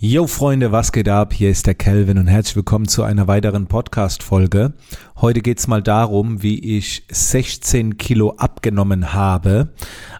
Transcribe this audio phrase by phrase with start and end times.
[0.00, 1.32] Yo Freunde, was geht ab?
[1.32, 4.74] Hier ist der Kelvin und herzlich willkommen zu einer weiteren Podcast-Folge.
[5.16, 9.70] Heute geht's mal darum, wie ich 16 Kilo abgenommen habe.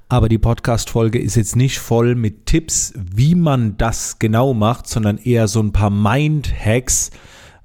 [0.09, 5.17] Aber die Podcast-Folge ist jetzt nicht voll mit Tipps, wie man das genau macht, sondern
[5.17, 7.13] eher so ein paar Mind-Hacks,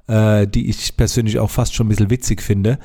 [0.05, 2.77] äh, die ich persönlich auch fast schon ein bisschen witzig finde.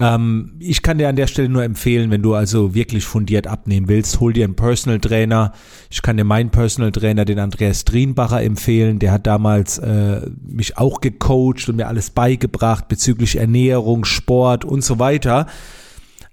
[0.00, 3.88] Ähm, ich kann dir an der Stelle nur empfehlen, wenn du also wirklich fundiert abnehmen
[3.88, 5.52] willst, hol dir einen Personal Trainer.
[5.90, 9.00] Ich kann dir meinen Personal Trainer, den Andreas Drienbacher, empfehlen.
[9.00, 14.84] Der hat damals äh, mich auch gecoacht und mir alles beigebracht bezüglich Ernährung, Sport und
[14.84, 15.46] so weiter.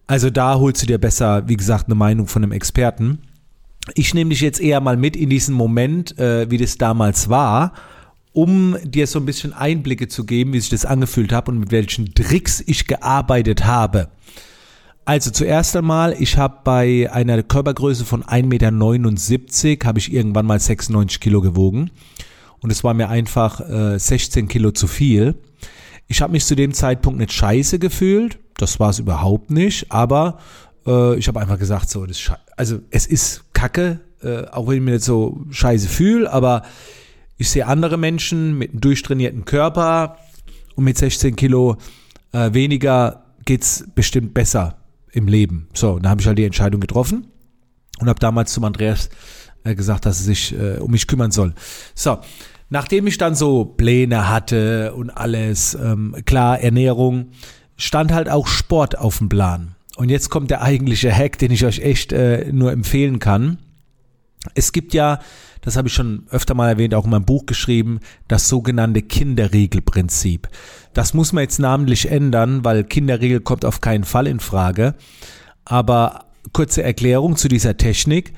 [0.07, 3.19] Also da holst du dir besser, wie gesagt, eine Meinung von einem Experten.
[3.95, 7.73] Ich nehme dich jetzt eher mal mit in diesen Moment, äh, wie das damals war
[8.35, 11.71] um dir so ein bisschen Einblicke zu geben, wie sich das angefühlt hat und mit
[11.71, 14.09] welchen Tricks ich gearbeitet habe.
[15.05, 20.59] Also zuerst einmal, ich habe bei einer Körpergröße von 1,79 Meter, habe ich irgendwann mal
[20.59, 21.91] 96 Kilo gewogen.
[22.59, 25.35] Und es war mir einfach äh, 16 Kilo zu viel.
[26.07, 28.37] Ich habe mich zu dem Zeitpunkt nicht scheiße gefühlt.
[28.57, 29.91] Das war es überhaupt nicht.
[29.93, 30.39] Aber
[30.85, 34.81] äh, ich habe einfach gesagt, so, das also es ist Kacke, äh, auch wenn ich
[34.81, 36.63] mich nicht so scheiße fühle, aber
[37.37, 40.17] ich sehe andere Menschen mit einem durchtrainierten Körper
[40.75, 41.77] und mit 16 Kilo
[42.31, 44.77] äh, weniger geht's bestimmt besser
[45.11, 45.67] im Leben.
[45.73, 47.27] So, dann habe ich halt die Entscheidung getroffen
[47.99, 49.09] und habe damals zum Andreas
[49.63, 51.53] äh, gesagt, dass er sich äh, um mich kümmern soll.
[51.93, 52.19] So,
[52.69, 57.31] nachdem ich dann so Pläne hatte und alles, ähm, klar, Ernährung,
[57.77, 59.75] stand halt auch Sport auf dem Plan.
[59.95, 63.59] Und jetzt kommt der eigentliche Hack, den ich euch echt äh, nur empfehlen kann.
[64.53, 65.19] Es gibt ja
[65.65, 70.47] das habe ich schon öfter mal erwähnt, auch in meinem Buch geschrieben, das sogenannte Kinderregelprinzip.
[70.93, 74.93] Das muss man jetzt namentlich ändern, weil Kinderregel kommt auf keinen Fall in Frage.
[75.65, 78.33] Aber kurze Erklärung zu dieser Technik.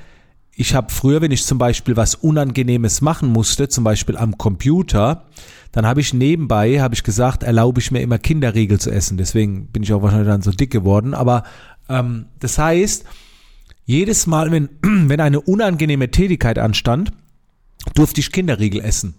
[0.56, 5.26] Ich habe früher, wenn ich zum Beispiel was Unangenehmes machen musste, zum Beispiel am Computer,
[5.74, 9.18] dann habe ich nebenbei, habe ich gesagt, erlaube ich mir immer Kinderriegel zu essen.
[9.18, 11.14] Deswegen bin ich auch wahrscheinlich dann so dick geworden.
[11.14, 11.44] Aber
[11.90, 13.04] ähm, das heißt,
[13.88, 17.12] jedes Mal, wenn, wenn eine unangenehme Tätigkeit anstand,
[17.96, 19.16] durfte ich Kinderriegel essen.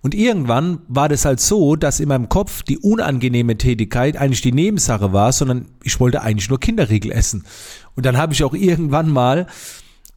[0.00, 4.52] Und irgendwann war das halt so, dass in meinem Kopf die unangenehme Tätigkeit eigentlich die
[4.52, 7.44] Nebensache war, sondern ich wollte eigentlich nur Kinderriegel essen.
[7.96, 9.48] Und dann habe ich auch irgendwann mal,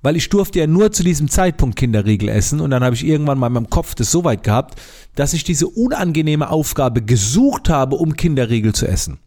[0.03, 3.39] weil ich durfte ja nur zu diesem Zeitpunkt Kinderriegel essen und dann habe ich irgendwann
[3.39, 4.79] mal in meinem Kopf das so weit gehabt,
[5.15, 9.17] dass ich diese unangenehme Aufgabe gesucht habe, um Kinderriegel zu essen.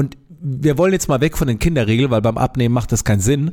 [0.00, 3.20] Und wir wollen jetzt mal weg von den Kinderregeln, weil beim Abnehmen macht das keinen
[3.20, 3.50] Sinn.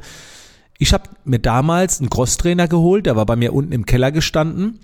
[0.79, 4.79] Ich habe mir damals einen Crosstrainer geholt, der war bei mir unten im Keller gestanden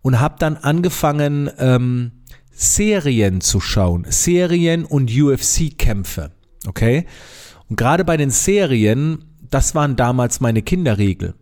[0.00, 2.12] und habe dann angefangen, ähm,
[2.50, 4.06] Serien zu schauen.
[4.08, 6.30] Serien und UFC-Kämpfe.
[6.66, 7.04] Okay?
[7.68, 11.34] Und gerade bei den Serien, das waren damals meine Kinderregel.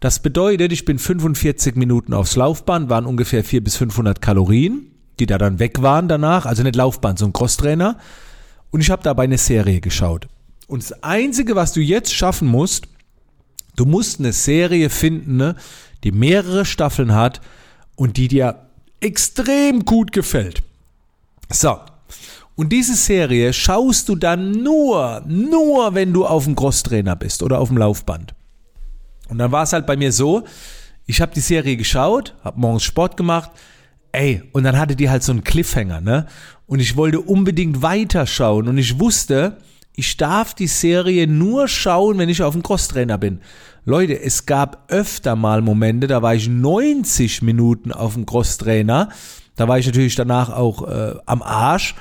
[0.00, 5.26] Das bedeutet, ich bin 45 Minuten aufs Laufband, waren ungefähr 400 bis 500 Kalorien, die
[5.26, 6.46] da dann weg waren danach.
[6.46, 7.98] Also nicht Laufband, so ein Crosstrainer.
[8.70, 10.28] Und ich habe dabei eine Serie geschaut.
[10.66, 12.86] Und das Einzige, was du jetzt schaffen musst,
[13.76, 15.56] du musst eine Serie finden, ne,
[16.04, 17.40] die mehrere Staffeln hat
[17.96, 18.66] und die dir
[19.00, 20.62] extrem gut gefällt.
[21.50, 21.78] So.
[22.54, 27.58] Und diese Serie schaust du dann nur, nur wenn du auf dem Crosstrainer bist oder
[27.58, 28.34] auf dem Laufband.
[29.28, 30.44] Und dann war es halt bei mir so,
[31.06, 33.50] ich habe die Serie geschaut, habe morgens Sport gemacht,
[34.12, 36.26] ey, und dann hatte die halt so einen Cliffhanger, ne?
[36.70, 39.56] und ich wollte unbedingt weiterschauen und ich wusste,
[39.96, 43.40] ich darf die Serie nur schauen, wenn ich auf dem Crosstrainer bin.
[43.84, 49.08] Leute, es gab öfter mal Momente, da war ich 90 Minuten auf dem Crosstrainer.
[49.56, 51.96] Da war ich natürlich danach auch äh, am Arsch.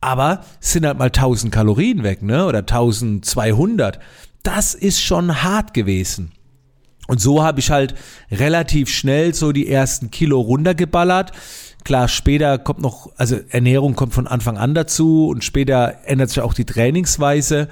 [0.00, 2.46] Aber sind halt mal 1000 Kalorien weg, ne?
[2.46, 3.98] Oder 1200.
[4.44, 6.30] Das ist schon hart gewesen.
[7.06, 7.94] Und so habe ich halt
[8.30, 11.32] relativ schnell so die ersten Kilo runtergeballert.
[11.84, 16.40] Klar, später kommt noch, also Ernährung kommt von Anfang an dazu und später ändert sich
[16.40, 17.68] auch die Trainingsweise.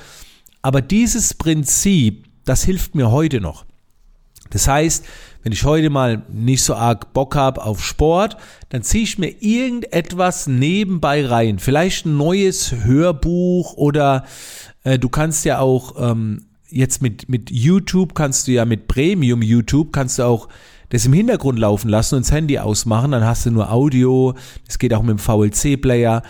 [0.62, 3.65] Aber dieses Prinzip, das hilft mir heute noch.
[4.50, 5.05] Das heißt,
[5.43, 8.37] wenn ich heute mal nicht so arg Bock habe auf Sport,
[8.69, 11.58] dann ziehe ich mir irgendetwas nebenbei rein.
[11.58, 14.25] Vielleicht ein neues Hörbuch oder
[14.85, 19.43] äh, du kannst ja auch ähm, jetzt mit, mit YouTube, kannst du ja mit Premium
[19.43, 20.49] YouTube, kannst du auch
[20.91, 24.35] das im Hintergrund laufen lassen und das Handy ausmachen, dann hast du nur Audio,
[24.67, 26.23] das geht auch mit dem VLC-Player.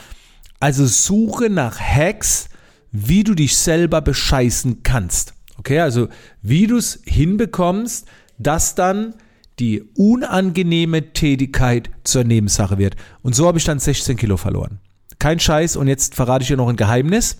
[0.60, 2.48] Also suche nach Hacks,
[2.90, 5.34] wie du dich selber bescheißen kannst.
[5.58, 6.08] Okay, also
[6.42, 8.06] wie du es hinbekommst,
[8.38, 9.14] dass dann
[9.58, 12.96] die unangenehme Tätigkeit zur Nebensache wird.
[13.22, 14.80] Und so habe ich dann 16 Kilo verloren.
[15.18, 15.76] Kein Scheiß.
[15.76, 17.38] Und jetzt verrate ich dir noch ein Geheimnis.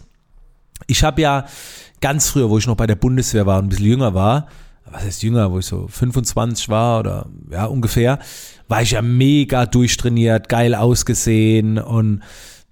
[0.87, 1.47] Ich habe ja
[2.01, 4.47] ganz früher, wo ich noch bei der Bundeswehr war und ein bisschen jünger war,
[4.91, 8.19] was heißt jünger, wo ich so 25 war oder ja ungefähr,
[8.69, 12.23] war ich ja mega durchtrainiert, geil ausgesehen und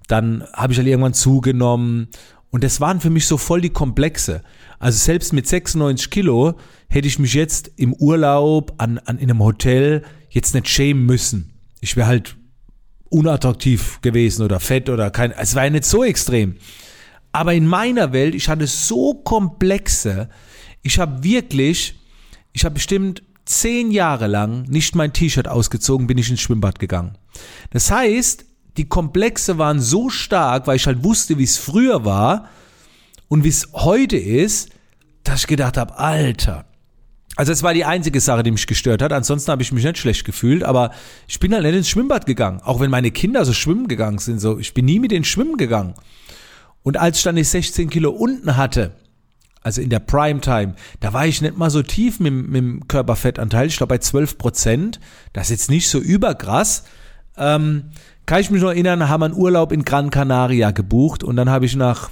[0.09, 2.09] dann habe ich halt irgendwann zugenommen
[2.51, 4.43] und das waren für mich so voll die Komplexe.
[4.79, 6.55] Also selbst mit 96 Kilo
[6.89, 11.53] hätte ich mich jetzt im Urlaub an, an in einem Hotel jetzt nicht schämen müssen.
[11.81, 12.37] Ich wäre halt
[13.09, 16.57] unattraktiv gewesen oder fett oder kein, es war ja nicht so extrem.
[17.33, 20.29] Aber in meiner Welt, ich hatte so komplexe,
[20.83, 21.99] ich habe wirklich,
[22.53, 27.17] ich habe bestimmt zehn Jahre lang nicht mein T-Shirt ausgezogen, bin ich ins Schwimmbad gegangen.
[27.71, 28.45] Das heißt,
[28.77, 32.49] die Komplexe waren so stark, weil ich halt wusste, wie es früher war
[33.29, 34.71] und wie es heute ist,
[35.25, 36.67] dass ich gedacht habe, Alter.
[37.37, 39.13] Also es war die einzige Sache, die mich gestört hat.
[39.13, 40.91] Ansonsten habe ich mich nicht schlecht gefühlt, aber
[41.27, 42.61] ich bin halt nicht ins Schwimmbad gegangen.
[42.63, 45.57] Auch wenn meine Kinder so schwimmen gegangen sind, so ich bin nie mit denen schwimmen
[45.57, 45.95] gegangen.
[46.83, 48.93] Und als ich dann die 16 Kilo unten hatte,
[49.63, 53.69] also in der Primetime, da war ich nicht mal so tief mit, mit dem Körperfettanteil,
[53.69, 55.01] ich glaube bei 12 Prozent.
[55.33, 56.85] Das ist jetzt nicht so überkrass.
[57.37, 57.91] Ähm,
[58.27, 61.67] kann ich mich noch erinnern, haben einen Urlaub in Gran Canaria gebucht und dann habe
[61.67, 62.11] ich nach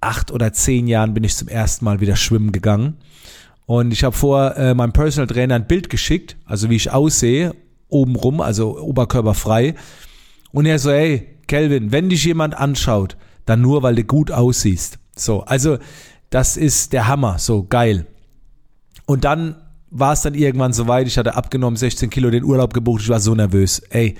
[0.00, 2.96] acht oder zehn Jahren bin ich zum ersten Mal wieder schwimmen gegangen.
[3.64, 7.54] Und ich habe vor äh, meinem Personal Trainer ein Bild geschickt, also wie ich aussehe,
[7.88, 9.74] obenrum, also oberkörperfrei.
[10.52, 14.98] Und er so, hey, Kelvin, wenn dich jemand anschaut, dann nur, weil du gut aussiehst.
[15.16, 15.78] So, also
[16.30, 18.06] das ist der Hammer, so geil.
[19.06, 19.56] Und dann
[19.90, 23.20] war es dann irgendwann soweit, ich hatte abgenommen, 16 Kilo den Urlaub gebucht, ich war
[23.20, 23.78] so nervös.
[23.90, 24.16] Ey,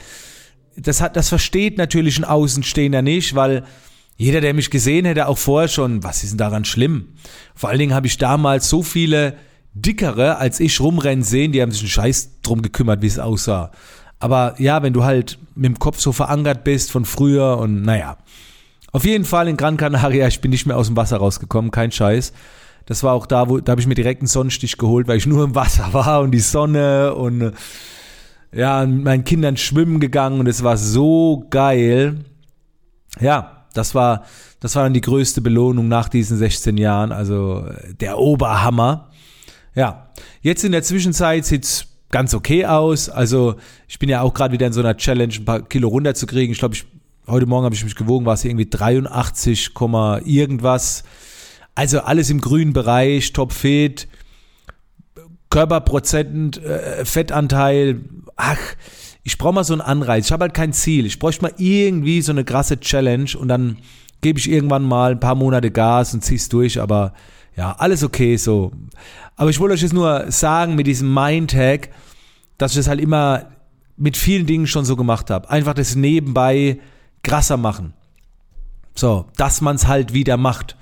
[0.76, 3.64] das hat, das versteht natürlich ein Außenstehender nicht, weil
[4.16, 7.08] jeder, der mich gesehen hätte, auch vorher schon, was ist denn daran schlimm?
[7.54, 9.36] Vor allen Dingen habe ich damals so viele
[9.74, 13.72] dickere als ich rumrennen sehen, die haben sich einen Scheiß drum gekümmert, wie es aussah.
[14.18, 18.16] Aber ja, wenn du halt mit dem Kopf so verankert bist von früher und naja.
[18.96, 21.92] Auf jeden Fall in Gran Canaria, ich bin nicht mehr aus dem Wasser rausgekommen, kein
[21.92, 22.32] Scheiß.
[22.86, 25.26] Das war auch da, wo, da habe ich mir direkt einen Sonnenstich geholt, weil ich
[25.26, 27.52] nur im Wasser war und die Sonne und
[28.54, 32.24] ja, mit meinen Kindern schwimmen gegangen und es war so geil.
[33.20, 34.24] Ja, das war,
[34.60, 39.10] das war dann die größte Belohnung nach diesen 16 Jahren, also äh, der Oberhammer.
[39.74, 40.08] Ja,
[40.40, 43.10] jetzt in der Zwischenzeit sieht's ganz okay aus.
[43.10, 43.56] Also
[43.88, 46.52] ich bin ja auch gerade wieder in so einer Challenge, ein paar Kilo runterzukriegen.
[46.52, 46.86] Ich glaube, ich,
[47.28, 49.70] heute Morgen habe ich mich gewogen, war es irgendwie 83,
[50.24, 51.04] irgendwas.
[51.74, 54.08] Also alles im grünen Bereich, topfit,
[55.50, 58.00] Körperprozent, äh, Fettanteil.
[58.36, 58.58] Ach,
[59.22, 60.26] ich brauche mal so einen Anreiz.
[60.26, 61.06] Ich habe halt kein Ziel.
[61.06, 63.78] Ich bräuchte mal irgendwie so eine krasse Challenge und dann
[64.20, 67.12] gebe ich irgendwann mal ein paar Monate Gas und zieh's durch, aber
[67.56, 68.72] ja, alles okay so.
[69.36, 71.90] Aber ich wollte euch jetzt nur sagen mit diesem Mindhack,
[72.58, 73.46] dass ich das halt immer
[73.96, 75.50] mit vielen Dingen schon so gemacht habe.
[75.50, 76.78] Einfach das nebenbei
[77.26, 77.92] krasser machen.
[78.94, 80.76] So, dass man es halt wieder macht.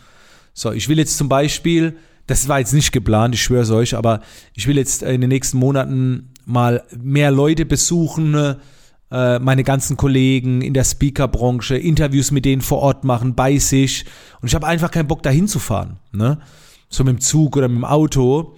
[0.53, 1.97] So, ich will jetzt zum Beispiel,
[2.27, 4.21] das war jetzt nicht geplant, ich schwöre es euch, aber
[4.55, 8.57] ich will jetzt in den nächsten Monaten mal mehr Leute besuchen,
[9.11, 14.05] äh, meine ganzen Kollegen in der Speakerbranche, Interviews mit denen vor Ort machen, bei sich.
[14.41, 15.99] Und ich habe einfach keinen Bock, dahin zu fahren.
[16.13, 16.39] Ne?
[16.89, 18.55] So mit dem Zug oder mit dem Auto.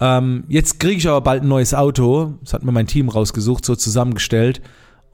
[0.00, 2.34] Ähm, jetzt kriege ich aber bald ein neues Auto.
[2.42, 4.62] Das hat mir mein Team rausgesucht, so zusammengestellt.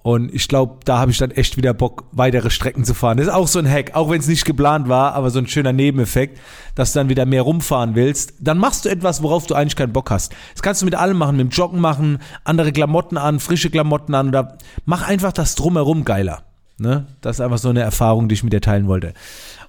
[0.03, 3.19] Und ich glaube, da habe ich dann echt wieder Bock, weitere Strecken zu fahren.
[3.19, 5.47] Das ist auch so ein Hack, auch wenn es nicht geplant war, aber so ein
[5.47, 6.39] schöner Nebeneffekt,
[6.75, 8.35] dass du dann wieder mehr rumfahren willst.
[8.41, 10.33] Dann machst du etwas, worauf du eigentlich keinen Bock hast.
[10.55, 14.15] Das kannst du mit allem machen, mit dem Joggen machen, andere Klamotten an, frische Klamotten
[14.15, 14.57] an oder
[14.87, 16.45] mach einfach das drumherum geiler.
[16.79, 17.07] Ne?
[17.21, 19.13] Das ist einfach so eine Erfahrung, die ich mit dir teilen wollte.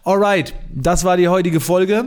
[0.05, 2.05] Alright, das war die heutige Folge.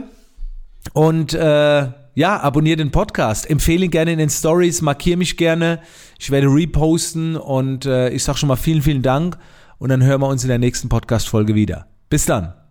[0.93, 5.81] Und äh, ja, abonniere den Podcast, empfehle ihn gerne in den Stories, markiere mich gerne.
[6.17, 9.37] Ich werde reposten und äh, ich sage schon mal vielen, vielen Dank
[9.77, 11.87] und dann hören wir uns in der nächsten Podcast-Folge wieder.
[12.09, 12.64] Bis dann.